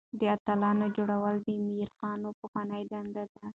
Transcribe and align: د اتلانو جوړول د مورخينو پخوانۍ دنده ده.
د 0.19 0.21
اتلانو 0.35 0.85
جوړول 0.97 1.35
د 1.45 1.47
مورخينو 1.65 2.29
پخوانۍ 2.39 2.83
دنده 2.91 3.23
ده. 3.33 3.45